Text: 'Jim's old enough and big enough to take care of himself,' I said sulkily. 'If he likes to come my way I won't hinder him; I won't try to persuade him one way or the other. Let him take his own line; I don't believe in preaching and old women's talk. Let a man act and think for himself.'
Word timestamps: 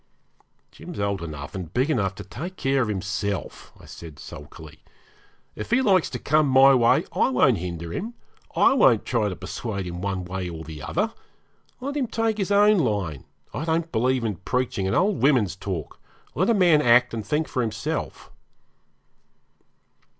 'Jim's 0.71 0.99
old 0.99 1.21
enough 1.21 1.53
and 1.53 1.75
big 1.75 1.87
enough 1.87 2.15
to 2.15 2.23
take 2.23 2.55
care 2.55 2.81
of 2.81 2.87
himself,' 2.87 3.71
I 3.79 3.85
said 3.85 4.17
sulkily. 4.17 4.79
'If 5.55 5.69
he 5.69 5.83
likes 5.83 6.09
to 6.09 6.17
come 6.17 6.47
my 6.47 6.73
way 6.73 7.05
I 7.13 7.29
won't 7.29 7.59
hinder 7.59 7.93
him; 7.93 8.15
I 8.55 8.73
won't 8.73 9.05
try 9.05 9.29
to 9.29 9.35
persuade 9.35 9.85
him 9.85 10.01
one 10.01 10.25
way 10.25 10.49
or 10.49 10.63
the 10.63 10.81
other. 10.81 11.13
Let 11.79 11.95
him 11.95 12.07
take 12.07 12.39
his 12.39 12.49
own 12.51 12.79
line; 12.79 13.25
I 13.53 13.63
don't 13.63 13.91
believe 13.91 14.23
in 14.23 14.37
preaching 14.37 14.87
and 14.87 14.95
old 14.95 15.21
women's 15.21 15.55
talk. 15.55 15.99
Let 16.33 16.49
a 16.49 16.55
man 16.55 16.81
act 16.81 17.13
and 17.13 17.23
think 17.23 17.47
for 17.47 17.61
himself.' 17.61 18.31